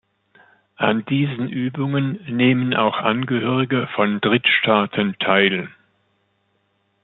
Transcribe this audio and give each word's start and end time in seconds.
An 0.77 1.05
diesen 1.05 1.47
Übungen 1.47 2.19
nehmen 2.25 2.73
auch 2.73 2.97
Angehörige 2.97 3.85
von 3.93 4.19
Drittstaaten 4.19 5.15
teil. 5.19 5.69